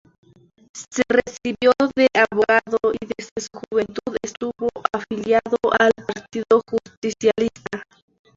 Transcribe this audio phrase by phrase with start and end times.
[0.89, 7.83] Se recibió de abogado y desde su juventud estuvo afiliado al Partido Justicialista.